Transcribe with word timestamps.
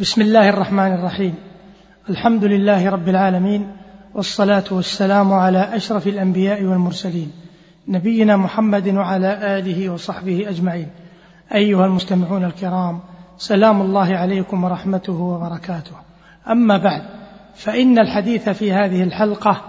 بسم 0.00 0.22
الله 0.22 0.48
الرحمن 0.48 0.92
الرحيم. 0.92 1.34
الحمد 2.10 2.44
لله 2.44 2.90
رب 2.90 3.08
العالمين 3.08 3.76
والصلاة 4.14 4.64
والسلام 4.70 5.32
على 5.32 5.76
أشرف 5.76 6.06
الأنبياء 6.06 6.64
والمرسلين 6.64 7.32
نبينا 7.88 8.36
محمد 8.36 8.88
وعلى 8.88 9.58
آله 9.58 9.90
وصحبه 9.90 10.48
أجمعين. 10.48 10.88
أيها 11.54 11.86
المستمعون 11.86 12.44
الكرام 12.44 13.00
سلام 13.38 13.82
الله 13.82 14.16
عليكم 14.16 14.64
ورحمته 14.64 15.12
وبركاته. 15.12 15.96
أما 16.50 16.76
بعد 16.76 17.02
فإن 17.54 17.98
الحديث 17.98 18.48
في 18.48 18.72
هذه 18.72 19.02
الحلقة 19.02 19.60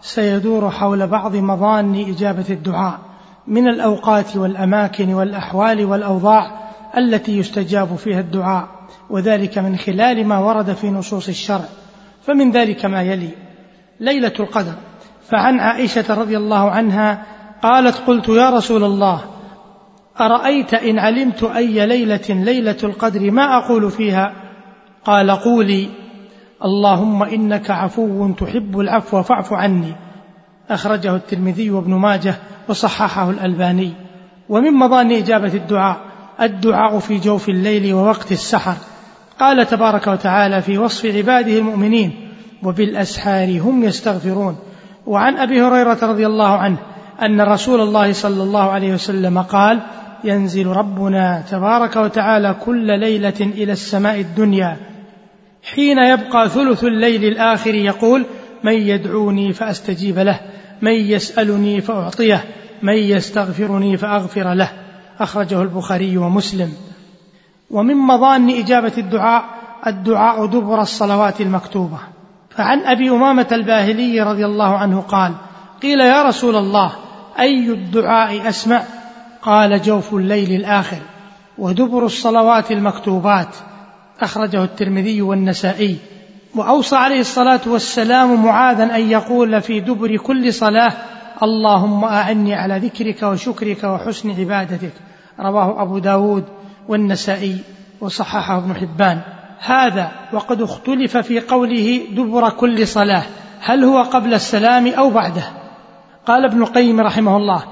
سيدور 0.00 0.70
حول 0.70 1.06
بعض 1.06 1.36
مظان 1.36 1.94
إجابة 1.94 2.46
الدعاء 2.50 2.98
من 3.46 3.68
الأوقات 3.68 4.36
والأماكن 4.36 5.14
والأحوال 5.14 5.84
والأوضاع 5.84 6.61
التي 6.96 7.38
يستجاب 7.38 7.96
فيها 7.96 8.20
الدعاء 8.20 8.68
وذلك 9.10 9.58
من 9.58 9.76
خلال 9.76 10.26
ما 10.26 10.38
ورد 10.38 10.72
في 10.72 10.90
نصوص 10.90 11.28
الشرع. 11.28 11.64
فمن 12.22 12.50
ذلك 12.50 12.84
ما 12.84 13.02
يلي. 13.02 13.30
ليلة 14.00 14.32
القدر. 14.40 14.74
فعن 15.30 15.60
عائشة 15.60 16.14
رضي 16.14 16.36
الله 16.36 16.70
عنها 16.70 17.26
قالت 17.62 17.96
قلت 17.96 18.28
يا 18.28 18.50
رسول 18.50 18.84
الله 18.84 19.20
أرأيت 20.20 20.74
إن 20.74 20.98
علمت 20.98 21.44
أي 21.44 21.86
ليلة 21.86 22.28
ليلة 22.28 22.76
القدر 22.84 23.30
ما 23.30 23.58
أقول 23.58 23.90
فيها؟ 23.90 24.32
قال 25.04 25.30
قولي. 25.30 25.88
اللهم 26.64 27.22
إنك 27.22 27.70
عفو 27.70 28.32
تحب 28.32 28.80
العفو 28.80 29.22
فاعف 29.22 29.52
عني. 29.52 29.94
أخرجه 30.70 31.16
الترمذي 31.16 31.70
وابن 31.70 31.94
ماجه 31.94 32.34
وصححه 32.68 33.30
الألباني. 33.30 33.92
ومن 34.48 34.72
مظان 34.72 35.12
إجابة 35.12 35.54
الدعاء 35.54 36.11
الدعاء 36.40 36.98
في 36.98 37.18
جوف 37.18 37.48
الليل 37.48 37.94
ووقت 37.94 38.32
السحر. 38.32 38.76
قال 39.40 39.66
تبارك 39.66 40.06
وتعالى 40.06 40.62
في 40.62 40.78
وصف 40.78 41.06
عباده 41.16 41.58
المؤمنين 41.58 42.28
وبالأسحار 42.62 43.60
هم 43.60 43.84
يستغفرون. 43.84 44.56
وعن 45.06 45.36
أبي 45.36 45.62
هريرة 45.62 45.98
رضي 46.02 46.26
الله 46.26 46.56
عنه 46.56 46.76
أن 47.22 47.40
رسول 47.40 47.80
الله 47.80 48.12
صلى 48.12 48.42
الله 48.42 48.70
عليه 48.70 48.94
وسلم 48.94 49.38
قال 49.42 49.80
ينزل 50.24 50.66
ربنا 50.66 51.44
تبارك 51.50 51.96
وتعالى 51.96 52.56
كل 52.64 53.00
ليلة 53.00 53.40
إلى 53.40 53.72
السماء 53.72 54.20
الدنيا. 54.20 54.76
حين 55.62 55.98
يبقى 55.98 56.48
ثلث 56.48 56.84
الليل 56.84 57.24
الآخر 57.24 57.74
يقول 57.74 58.24
من 58.64 58.72
يدعوني 58.72 59.52
فأستجيب 59.52 60.18
له 60.18 60.40
من 60.82 60.92
يسألني 60.92 61.80
فأعطيه 61.80 62.44
من 62.82 62.96
يستغفرني 62.96 63.96
فأغفر 63.96 64.54
له. 64.54 64.70
أخرجه 65.20 65.62
البخاري 65.62 66.16
ومسلم. 66.16 66.72
ومن 67.70 67.96
مظان 67.96 68.50
إجابة 68.50 68.92
الدعاء 68.98 69.44
الدعاء 69.86 70.46
دبر 70.46 70.82
الصلوات 70.82 71.40
المكتوبة. 71.40 71.98
فعن 72.50 72.80
أبي 72.80 73.10
أمامة 73.10 73.46
الباهلي 73.52 74.20
رضي 74.20 74.46
الله 74.46 74.76
عنه 74.76 75.00
قال 75.00 75.32
قيل 75.82 76.00
يا 76.00 76.22
رسول 76.22 76.56
الله 76.56 76.92
أي 77.38 77.70
الدعاء 77.70 78.48
أسمع؟ 78.48 78.82
قال 79.42 79.82
جوف 79.82 80.14
الليل 80.14 80.60
الآخر. 80.60 80.98
ودبر 81.58 82.06
الصلوات 82.06 82.70
المكتوبات. 82.70 83.48
أخرجه 84.20 84.64
الترمذي 84.64 85.22
والنسائي. 85.22 85.96
وأوصى 86.54 86.96
عليه 86.96 87.20
الصلاة 87.20 87.60
والسلام 87.66 88.44
معاذا 88.44 88.96
أن 88.96 89.10
يقول 89.10 89.60
في 89.60 89.80
دبر 89.80 90.16
كل 90.16 90.54
صلاة 90.54 90.92
اللهم 91.42 92.04
أعني 92.04 92.54
على 92.54 92.78
ذكرك 92.78 93.22
وشكرك 93.22 93.84
وحسن 93.84 94.30
عبادتك. 94.30 94.92
رواه 95.40 95.82
أبو 95.82 95.98
داود 95.98 96.44
والنسائي 96.88 97.58
وصححه 98.00 98.58
ابن 98.58 98.74
حبان. 98.74 99.20
هذا 99.58 100.12
وقد 100.32 100.62
اختلف 100.62 101.16
في 101.16 101.40
قوله 101.40 102.00
دبر 102.10 102.50
كل 102.50 102.86
صلاة. 102.86 103.22
هل 103.60 103.84
هو 103.84 104.02
قبل 104.02 104.34
السلام 104.34 104.86
أو 104.86 105.10
بعده؟ 105.10 105.42
قال 106.26 106.44
ابن 106.44 106.62
القيم 106.62 107.00
رحمه 107.00 107.36
الله 107.36 107.62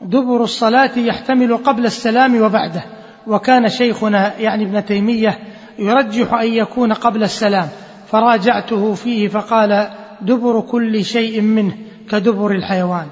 دبر 0.00 0.42
الصلاة 0.42 0.98
يحتمل 0.98 1.56
قبل 1.56 1.86
السلام 1.86 2.42
وبعده. 2.42 2.84
وكان 3.26 3.68
شيخنا 3.68 4.38
يعني 4.38 4.64
ابن 4.64 4.84
تيمية 4.84 5.38
يرجح 5.78 6.34
أن 6.34 6.48
يكون 6.52 6.92
قبل 6.92 7.22
السلام. 7.22 7.68
فراجعته 8.06 8.94
فيه 8.94 9.28
فقال 9.28 9.90
دبر 10.22 10.60
كل 10.60 11.04
شيء 11.04 11.40
منه. 11.40 11.74
كدبر 12.10 12.50
الحيوان. 12.50 13.06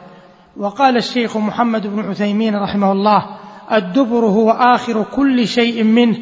وقال 0.57 0.97
الشيخ 0.97 1.37
محمد 1.37 1.87
بن 1.87 2.11
عثيمين 2.11 2.57
رحمه 2.57 2.93
الله 2.93 3.27
الدبر 3.73 4.25
هو 4.25 4.51
آخر 4.51 5.05
كل 5.17 5.49
شيء 5.49 5.85
منه 5.85 6.17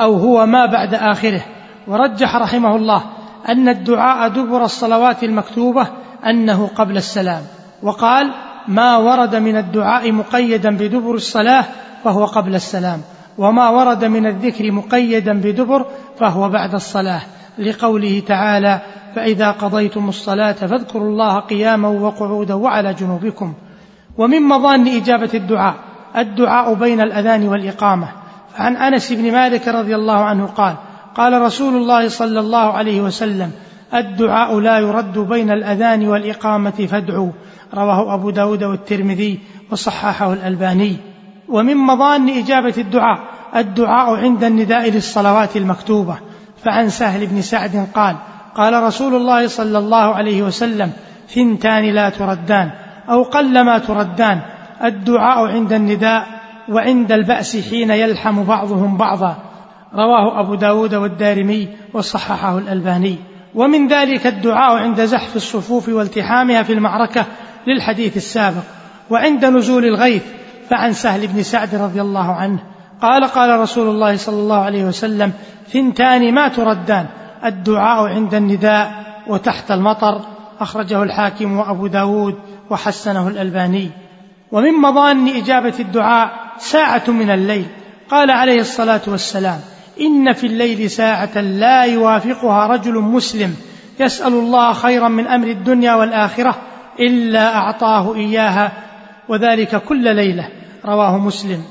أو 0.00 0.14
هو 0.14 0.46
ما 0.46 0.66
بعد 0.66 0.94
آخره. 0.94 1.44
ورجح 1.88 2.36
رحمه 2.36 2.76
الله 2.76 3.02
أن 3.48 3.68
الدعاء 3.68 4.28
دبر 4.28 4.64
الصلوات 4.64 5.24
المكتوبة 5.24 5.86
أنه 6.26 6.66
قبل 6.66 6.96
السلام. 6.96 7.42
وقال 7.82 8.34
ما 8.68 8.96
ورد 8.96 9.36
من 9.36 9.56
الدعاء 9.56 10.12
مقيدا 10.12 10.76
بدبر 10.76 11.14
الصلاة 11.14 11.64
فهو 12.04 12.24
قبل 12.24 12.54
السلام 12.54 13.00
وما 13.38 13.68
ورد 13.68 14.04
من 14.04 14.26
الذكر 14.26 14.72
مقيدا 14.72 15.32
بدبر 15.32 15.86
فهو 16.18 16.48
بعد 16.48 16.74
الصلاة. 16.74 17.20
لقوله 17.58 18.22
تعالى 18.26 18.80
فإذا 19.16 19.50
قضيتم 19.50 20.08
الصلاة 20.08 20.52
فاذكروا 20.52 21.08
الله 21.08 21.38
قياما 21.38 21.88
وقعودا 21.88 22.54
وعلى 22.54 22.94
جنوبكم. 22.94 23.54
ومن 24.18 24.42
مظان 24.42 24.88
إجابة 24.88 25.30
الدعاء 25.34 25.74
الدعاء 26.16 26.74
بين 26.74 27.00
الأذان 27.00 27.48
والإقامة. 27.48 28.08
فعن 28.54 28.76
أنس 28.76 29.12
بن 29.12 29.32
مالك 29.32 29.68
رضي 29.68 29.94
الله 29.94 30.24
عنه 30.24 30.46
قال 30.46 30.74
قال 31.14 31.42
رسول 31.42 31.76
الله 31.76 32.08
صلى 32.08 32.40
الله 32.40 32.72
عليه 32.72 33.00
وسلم 33.00 33.50
الدعاء 33.94 34.60
لا 34.60 34.78
يرد 34.78 35.18
بين 35.18 35.50
الأذان 35.50 36.08
والإقامة 36.08 36.86
فادعوا 36.90 37.30
رواه 37.74 38.14
أبو 38.14 38.30
داود 38.30 38.64
والترمذي 38.64 39.38
وصححه 39.72 40.32
الألباني. 40.32 40.96
ومن 41.48 41.76
مظان 41.76 42.28
إجابة 42.28 42.74
الدعاء 42.78 43.18
الدعاء 43.56 44.16
عند 44.16 44.44
النداء 44.44 44.90
للصلوات 44.90 45.56
المكتوبة. 45.56 46.16
فعن 46.64 46.88
سهل 46.88 47.26
بن 47.26 47.42
سعد 47.42 47.88
قال 47.94 48.16
قال 48.56 48.82
رسول 48.82 49.14
الله 49.14 49.46
صلى 49.46 49.78
الله 49.78 50.14
عليه 50.14 50.42
وسلم 50.42 50.92
ثنتان 51.28 51.94
لا 51.94 52.08
تردان 52.08 52.70
أو 53.10 53.22
قلما 53.22 53.78
تردان 53.78 54.40
الدعاء 54.84 55.46
عند 55.46 55.72
النداء 55.72 56.26
وعند 56.68 57.12
البأس 57.12 57.70
حين 57.70 57.90
يلحم 57.90 58.44
بعضهم 58.44 58.96
بعضا. 58.96 59.36
رواه 59.94 60.40
أبو 60.40 60.54
داود 60.54 60.94
والدارمي 60.94 61.68
وصححه 61.94 62.58
الألباني. 62.58 63.16
ومن 63.54 63.88
ذلك 63.88 64.26
الدعاء 64.26 64.76
عند 64.76 65.04
زحف 65.04 65.36
الصفوف 65.36 65.88
والتحامها 65.88 66.62
في 66.62 66.72
المعركة 66.72 67.26
للحديث 67.66 68.16
السابق. 68.16 68.62
وعند 69.10 69.44
نزول 69.44 69.84
الغيث 69.84 70.22
فعن 70.70 70.92
سهل 70.92 71.26
بن 71.26 71.42
سعد 71.42 71.74
رضي 71.74 72.00
الله 72.00 72.32
عنه. 72.32 72.58
قال 73.02 73.24
قال 73.24 73.60
رسول 73.60 73.88
الله 73.88 74.16
صلى 74.16 74.36
الله 74.36 74.58
عليه 74.58 74.84
وسلم 74.84 75.32
ثنتان 75.72 76.34
ما 76.34 76.48
تردان 76.48 77.06
الدعاء 77.44 78.08
عند 78.08 78.34
النداء 78.34 79.06
وتحت 79.26 79.70
المطر 79.70 80.20
أخرجه 80.60 81.02
الحاكم 81.02 81.58
وأبو 81.58 81.86
داود 81.86 82.34
وحسنه 82.70 83.28
الألباني. 83.28 83.90
ومن 84.52 84.72
مظان 84.72 85.28
إجابة 85.28 85.74
الدعاء 85.80 86.30
ساعة 86.58 87.02
من 87.08 87.30
الليل. 87.30 87.66
قال 88.10 88.30
عليه 88.30 88.60
الصلاة 88.60 89.00
والسلام 89.06 89.60
إن 90.00 90.32
في 90.32 90.46
الليل 90.46 90.90
ساعة 90.90 91.40
لا 91.40 91.82
يوافقها 91.82 92.66
رجل 92.66 92.94
مسلم 92.94 93.56
يسأل 94.00 94.32
الله 94.32 94.72
خيرا 94.72 95.08
من 95.08 95.26
أمر 95.26 95.46
الدنيا 95.46 95.94
والآخرة 95.94 96.56
إلا 97.00 97.56
أعطاه 97.56 98.14
إياها 98.14 98.72
وذلك 99.28 99.76
كل 99.76 100.16
ليلة. 100.16 100.48
رواه 100.84 101.18
مسلم. 101.18 101.64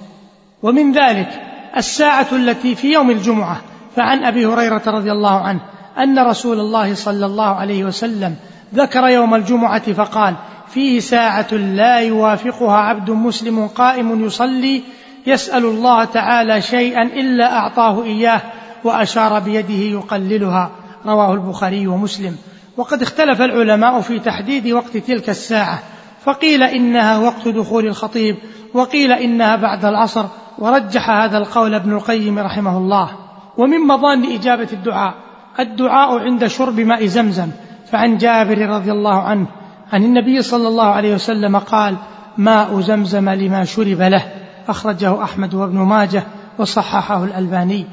ومن 0.63 0.91
ذلك 0.91 1.41
الساعة 1.77 2.27
التي 2.31 2.75
في 2.75 2.93
يوم 2.93 3.11
الجمعة 3.11 3.61
فعن 3.95 4.23
أبي 4.23 4.45
هريرة 4.45 4.81
رضي 4.87 5.11
الله 5.11 5.39
عنه 5.39 5.59
أن 5.97 6.19
رسول 6.19 6.59
الله 6.59 6.95
صلى 6.95 7.25
الله 7.25 7.55
عليه 7.55 7.83
وسلم 7.83 8.35
ذكر 8.75 9.07
يوم 9.07 9.35
الجمعة 9.35 9.93
فقال 9.93 10.35
فيه 10.67 10.99
ساعة 10.99 11.53
لا 11.53 11.99
يوافقها 11.99 12.77
عبد 12.77 13.09
مسلم 13.09 13.67
قائم 13.67 14.25
يصلي 14.25 14.83
يسأل 15.27 15.65
الله 15.65 16.03
تعالى 16.03 16.61
شيئا 16.61 17.01
إلا 17.01 17.53
أعطاه 17.57 18.03
إياه 18.03 18.41
وأشار 18.83 19.39
بيده 19.39 19.73
يقللها. 19.73 20.71
رواه 21.05 21.33
البخاري 21.33 21.87
ومسلم. 21.87 22.37
وقد 22.77 23.01
اختلف 23.01 23.41
العلماء 23.41 24.01
في 24.01 24.19
تحديد 24.19 24.67
وقت 24.67 24.97
تلك 24.97 25.29
الساعة 25.29 25.79
فقيل 26.23 26.63
إنها 26.63 27.17
وقت 27.17 27.47
دخول 27.47 27.87
الخطيب 27.87 28.35
وقيل 28.73 29.11
إنها 29.11 29.55
بعد 29.55 29.85
العصر 29.85 30.25
ورجح 30.59 31.09
هذا 31.09 31.37
القول 31.37 31.73
ابن 31.73 31.93
القيم 31.93 32.39
رحمه 32.39 32.77
الله. 32.77 33.24
ومن 33.57 33.87
مظان 33.87 34.23
إجابة 34.23 34.67
الدعاء. 34.73 35.13
الدعاء 35.59 36.19
عند 36.19 36.47
شرب 36.47 36.79
ماء 36.79 37.05
زمزم. 37.05 37.49
فعن 37.91 38.17
جابر 38.17 38.69
رضي 38.69 38.91
الله 38.91 39.21
عنه 39.21 39.47
عن 39.93 40.03
النبي 40.03 40.41
صلى 40.41 40.67
الله 40.67 40.85
عليه 40.85 41.15
وسلم 41.15 41.57
قال 41.57 41.95
ماء 42.37 42.79
زمزم 42.79 43.29
لما 43.29 43.65
شرب 43.65 44.01
له 44.01 44.23
أخرجه 44.67 45.23
أحمد 45.23 45.53
وابن 45.53 45.77
ماجه 45.77 46.23
وصححه 46.59 47.23
الألباني. 47.23 47.85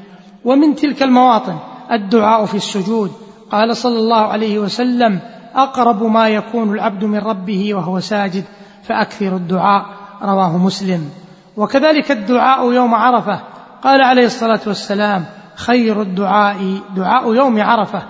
ومن 0.45 0.75
تلك 0.75 1.03
المواطن 1.03 1.57
الدعاء 1.91 2.45
في 2.45 2.55
السجود. 2.55 3.11
قال 3.51 3.77
صلى 3.77 3.99
الله 3.99 4.21
عليه 4.21 4.59
وسلم 4.59 5.19
أقرب 5.55 6.03
ما 6.03 6.29
يكون 6.29 6.73
العبد 6.73 7.03
من 7.03 7.19
ربه 7.19 7.73
وهو 7.73 7.99
ساجد 7.99 8.43
فأكثر 8.83 9.35
الدعاء 9.35 9.85
رواه 10.23 10.57
مسلم. 10.57 11.09
وكذلك 11.57 12.11
الدعاء 12.11 12.71
يوم 12.71 12.95
عرفة. 12.95 13.39
قال 13.83 14.01
عليه 14.01 14.25
الصلاة 14.25 14.59
والسلام 14.67 15.25
خير 15.55 16.01
الدعاء 16.01 16.57
دعاء 16.95 17.33
يوم 17.33 17.61
عرفة. 17.61 18.01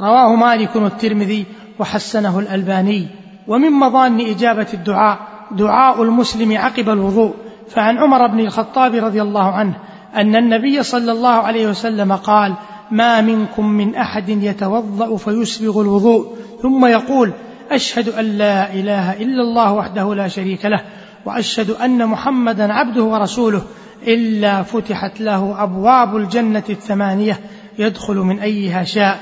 رواه 0.00 0.34
مالك 0.34 0.76
والترمذي 0.76 1.46
وحسنه 1.78 2.38
الألباني. 2.38 3.06
ومن 3.48 3.70
مظان 3.70 4.20
إجابة 4.20 4.66
الدعاء 4.74 5.18
دعاء 5.50 6.02
المسلم 6.02 6.58
عقب 6.58 6.88
الوضوء. 6.88 7.34
فعن 7.68 7.98
عمر 7.98 8.26
بن 8.26 8.40
الخطاب 8.40 8.94
رضي 8.94 9.22
الله 9.22 9.52
عنه 9.52 9.74
أن 10.16 10.36
النبي 10.36 10.82
صلى 10.82 11.12
الله 11.12 11.28
عليه 11.28 11.66
وسلم 11.66 12.12
قال 12.12 12.54
ما 12.90 13.20
منكم 13.20 13.66
من 13.66 13.94
أحد 13.94 14.28
يتوضأ 14.28 15.16
فيسبغ 15.16 15.80
الوضوء. 15.80 16.26
ثم 16.62 16.86
يقول 16.86 17.32
أشهد 17.70 18.08
أن 18.08 18.24
لا 18.24 18.72
إله 18.72 19.12
إلا 19.12 19.42
الله 19.42 19.72
وحده 19.72 20.14
لا 20.14 20.28
شريك 20.28 20.66
له 20.66 20.80
وأشهد 21.26 21.70
أن 21.70 22.06
محمدا 22.06 22.72
عبده 22.72 23.02
ورسوله. 23.02 23.62
إلا 24.06 24.62
فتحت 24.62 25.20
له 25.20 25.62
أبواب 25.62 26.16
الجنة 26.16 26.62
الثمانية 26.70 27.40
يدخل 27.78 28.14
من 28.14 28.38
أيها 28.38 28.84
شاء. 28.84 29.18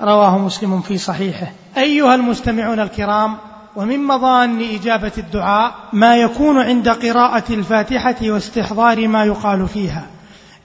رواه 0.00 0.38
مسلم 0.38 0.80
في 0.80 0.98
صحيحه. 0.98 1.46
أيها 1.76 2.14
المستمعون 2.14 2.80
الكرام 2.80 3.36
ومن 3.76 4.04
مظان 4.04 4.60
إجابة 4.74 5.12
الدعاء 5.18 5.74
ما 5.92 6.16
يكون 6.16 6.58
عند 6.58 6.88
قراءة 6.88 7.44
الفاتحة 7.50 8.16
واستحضار 8.22 9.08
ما 9.08 9.24
يقال 9.24 9.68
فيها. 9.68 10.06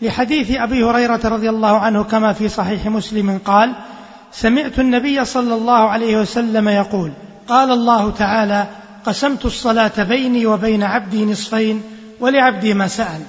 لحديث 0.02 0.52
أبي 0.52 0.84
هريرة 0.84 1.22
رضي 1.26 1.50
الله 1.50 1.78
عنه 1.78 2.04
كما 2.04 2.34
في 2.34 2.50
صحيح 2.50 2.86
مسلم 2.86 3.40
قال 3.46 3.76
سمعت 4.32 4.80
النبي 4.80 5.26
صلى 5.26 5.56
الله 5.56 5.90
عليه 5.90 6.18
وسلم 6.18 6.70
يقول 6.70 7.12
قال 7.48 7.72
الله 7.72 8.12
تعالى 8.12 8.68
قسمت 9.06 9.46
الصلاة 9.46 10.04
بيني 10.04 10.46
وبين 10.46 10.84
عبدي 10.84 11.26
نصفين 11.26 11.82
ولعبدي 12.20 12.74
ما 12.74 12.88
سأل. 12.88 13.22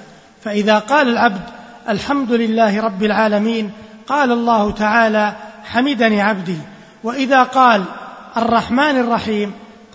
فإذا 0.44 0.78
قال 0.78 1.08
العبد 1.08 1.40
الحمد 1.88 2.32
لله 2.32 2.80
رب 2.80 3.02
العالمين 3.02 3.72
قال 4.06 4.32
الله 4.32 4.70
تعالى 4.70 5.32
حمدني 5.64 6.22
عبدي. 6.22 6.58
وإذا 7.04 7.42
قال 7.42 7.84
الرحمن 8.36 9.00
الرحيم 9.00 9.52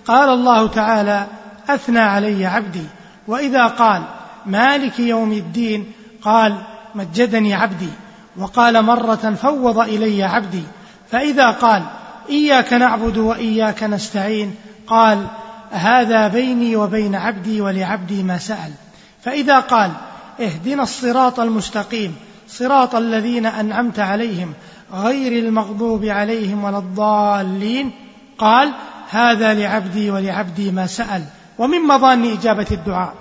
قال 0.08 0.30
الله 0.30 0.68
تعالى 0.68 1.26
أثنى 1.70 2.00
علي 2.00 2.46
عبدي. 2.46 2.84
وإذا 3.28 3.68
قال 3.68 4.02
مالك 4.46 5.00
يوم 5.00 5.32
الدين 5.32 5.92
قال 6.22 6.58
مجدني 6.96 7.54
عبدي. 7.54 7.90
وقال 8.38 8.82
مرة 8.82 9.36
فوض 9.42 9.80
إلي 9.80 10.24
عبدي. 10.24 10.64
فإذا 11.12 11.52
قال 11.52 11.84
إياك 12.30 12.74
نعبد 12.74 13.18
وإياك 13.18 13.84
نستعين 13.84 14.56
قال 14.88 15.28
هذا 15.72 16.28
بيني 16.28 16.76
وبين 16.76 17.16
عبدي 17.16 17.62
ولعبدي 17.62 18.24
ما 18.24 18.38
سأل. 18.38 18.72
فإذا 19.24 19.60
قال 19.60 19.92
اهدنا 20.40 20.84
الصراط 20.84 21.40
المستقيم 21.40 22.16
صراط 22.48 22.96
الذين 22.96 23.46
أنعمت 23.46 24.00
عليهم 24.00 24.54
غير 24.94 25.46
المغضوب 25.46 26.06
عليهم 26.06 26.64
ولا 26.64 26.78
الضالين. 26.78 27.92
قال 28.38 28.72
هذا 29.10 29.54
لعبدي 29.54 30.12
ولعبدي 30.12 30.72
ما 30.72 30.88
سأل 30.88 31.24
ومن 31.58 31.82
مظان 31.82 32.26
إجابة 32.26 32.68
الدعاء. 32.72 33.14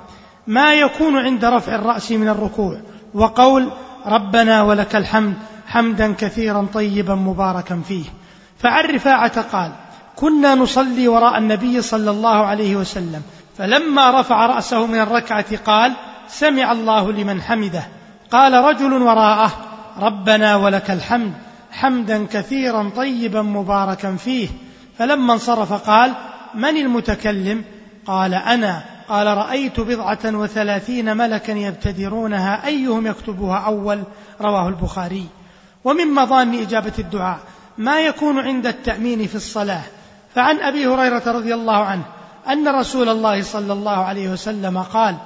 ما 0.46 0.74
يكون 0.74 1.18
عند 1.18 1.44
رفع 1.44 1.74
الرأس 1.74 2.12
من 2.12 2.28
الركوع. 2.28 2.80
وقول 3.14 3.70
ربنا 4.06 4.62
ولك 4.62 4.96
الحمد 4.96 5.34
حمدا 5.66 6.12
كثيرا 6.12 6.66
طيبا 6.74 7.14
مباركا 7.14 7.82
فيه. 7.88 8.04
فعن 8.58 8.84
رفاعة 8.84 9.40
قال 9.40 9.72
كنا 10.16 10.54
نصلي 10.54 11.08
وراء 11.08 11.38
النبي 11.38 11.82
صلى 11.82 12.10
الله 12.10 12.46
عليه 12.46 12.76
وسلم 12.76 13.22
فلما 13.58 14.20
رفع 14.20 14.46
رأسه 14.46 14.86
من 14.86 15.00
الركعة 15.00 15.56
قال 15.56 15.92
سمع 16.28 16.72
الله 16.72 17.12
لمن 17.12 17.42
حمده. 17.42 17.82
قال 18.30 18.52
رجل 18.52 18.92
وراءه 18.92 19.52
ربنا 19.98 20.56
ولك 20.56 20.90
الحمد 20.90 21.32
حمدا 21.70 22.26
كثيرا 22.26 22.90
طيبا 22.96 23.42
مباركا 23.42 24.16
فيه. 24.16 24.48
فلما 24.98 25.32
انصرف 25.32 25.72
قال 25.72 26.12
من 26.54 26.76
المتكلم؟ 26.76 27.64
قال 28.06 28.34
أنا. 28.34 28.82
قال 29.08 29.26
رأيت 29.26 29.80
بضعة 29.80 30.18
وثلاثين 30.24 31.16
ملكا 31.16 31.52
يبتدرونها 31.52 32.66
أيهم 32.66 33.06
يكتبها 33.06 33.58
أول؟ 33.58 34.02
رواه 34.40 34.68
البخاري. 34.68 35.26
ومن 35.84 36.14
مظان 36.14 36.54
إجابة 36.54 36.92
الدعاء 36.98 37.38
ما 37.78 38.00
يكون 38.00 38.38
عند 38.38 38.66
التأمين 38.66 39.26
في 39.26 39.34
الصلاة. 39.34 39.82
فعن 40.34 40.60
أبي 40.60 40.86
هريرة 40.86 41.22
رضي 41.26 41.54
الله 41.54 41.76
عنه 41.76 42.02
أن 42.48 42.68
رسول 42.68 43.08
الله 43.08 43.42
صلى 43.42 43.72
الله 43.72 44.04
عليه 44.04 44.28
وسلم 44.28 44.78
قال 44.78 45.16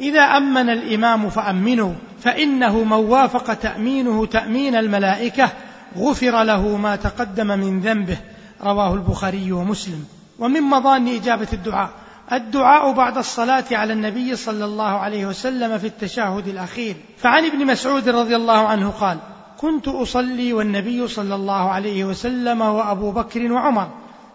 إذا 0.00 0.20
أمن 0.20 0.70
الإمام 0.70 1.30
فامنوا 1.30 1.92
فإنه 2.20 2.84
من 2.84 2.92
وافق 2.92 3.54
تأمينه 3.54 4.26
تأمين 4.26 4.76
الملائكة 4.76 5.50
غفر 5.98 6.42
له 6.42 6.76
ما 6.76 6.96
تقدم 6.96 7.46
من 7.46 7.80
ذنبه 7.80 8.16
رواه 8.62 8.94
البخاري 8.94 9.52
ومسلم. 9.52 10.04
ومن 10.38 10.62
مظان 10.62 11.08
إجابة 11.08 11.48
الدعاء 11.52 11.90
الدعاء 12.32 12.92
بعد 12.92 13.18
الصلاة 13.18 13.64
على 13.72 13.92
النبي 13.92 14.36
صلى 14.36 14.64
الله 14.64 14.98
عليه 14.98 15.26
وسلم 15.26 15.78
في 15.78 15.86
التشهد 15.86 16.48
الأخير. 16.48 16.96
فعن 17.18 17.44
ابن 17.44 17.66
مسعود 17.66 18.08
رضي 18.08 18.36
الله 18.36 18.66
عنه 18.66 18.90
قال 18.90 19.18
كنت 19.58 19.88
أصلي 19.88 20.52
والنبي 20.52 21.08
صلى 21.08 21.34
الله 21.34 21.70
عليه 21.70 22.04
وسلم 22.04 22.60
وأبو 22.60 23.10
بكر 23.10 23.52
وعمر 23.52 23.88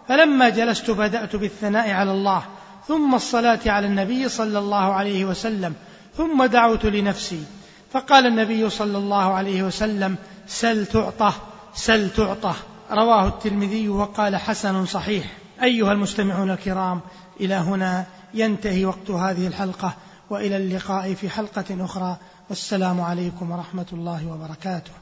فلما 0.08 0.48
جلست 0.48 0.90
بدأت 0.90 1.36
بالثناء 1.36 1.90
على 1.90 2.10
الله 2.10 2.42
ثم 2.88 3.14
الصلاة 3.14 3.60
على 3.66 3.86
النبي 3.86 4.28
صلى 4.28 4.58
الله 4.58 4.92
عليه 4.92 5.24
وسلم 5.24 5.74
ثم 6.16 6.44
دعوت 6.44 6.86
لنفسي. 6.86 7.44
فقال 7.92 8.26
النبي 8.26 8.70
صلى 8.70 8.98
الله 8.98 9.34
عليه 9.34 9.62
وسلم 9.62 10.16
سل 10.46 10.86
تعطه 10.86 11.34
سل 11.74 12.10
تعطه 12.10 12.54
رواه 12.90 13.28
الترمذي 13.28 13.88
وقال 13.88 14.36
حسن 14.36 14.86
صحيح. 14.86 15.24
أيها 15.62 15.92
المستمعون 15.92 16.50
الكرام 16.50 17.00
إلى 17.40 17.54
هنا 17.54 18.06
ينتهي 18.34 18.84
وقت 18.84 19.10
هذه 19.10 19.46
الحلقة 19.46 19.94
وإلى 20.30 20.56
اللقاء 20.56 21.14
في 21.14 21.30
حلقة 21.30 21.84
أخرى. 21.84 22.16
والسلام 22.48 23.00
عليكم 23.00 23.50
ورحمة 23.50 23.86
الله 23.92 24.26
وبركاته. 24.32 25.01